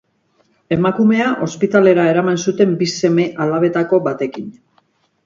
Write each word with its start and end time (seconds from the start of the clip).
Emakumea 0.75 1.27
ospitalera 1.47 2.05
eraman 2.13 2.39
zuten 2.45 2.73
bi 2.79 2.87
seme-alabetako 2.95 4.01
batekin. 4.09 4.49